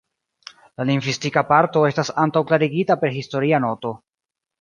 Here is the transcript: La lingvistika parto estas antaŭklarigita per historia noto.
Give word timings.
La 0.81 0.85
lingvistika 0.89 1.43
parto 1.51 1.83
estas 1.89 2.09
antaŭklarigita 2.23 2.97
per 3.03 3.13
historia 3.19 3.61
noto. 3.67 3.93